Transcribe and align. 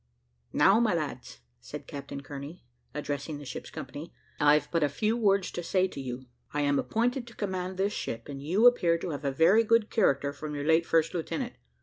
"Now, 0.51 0.79
my 0.79 0.95
lads," 0.95 1.41
said 1.59 1.85
Captain 1.85 2.21
Kearney, 2.21 2.63
addressing 2.91 3.37
the 3.37 3.45
ship's 3.45 3.69
company, 3.69 4.11
"I've 4.39 4.67
but 4.71 4.81
a 4.81 4.89
few 4.89 5.15
words 5.15 5.51
to 5.51 5.61
say 5.61 5.87
to 5.89 6.01
you. 6.01 6.25
I 6.55 6.61
am 6.61 6.79
appointed 6.79 7.27
to 7.27 7.35
command 7.35 7.77
this 7.77 7.93
ship, 7.93 8.27
and 8.27 8.41
you 8.41 8.65
appear 8.65 8.97
to 8.97 9.11
have 9.11 9.25
a 9.25 9.31
very 9.31 9.63
good 9.63 9.91
character 9.91 10.33
from 10.33 10.55
your 10.55 10.65
late 10.65 10.87
first 10.87 11.13
lieutenant. 11.13 11.53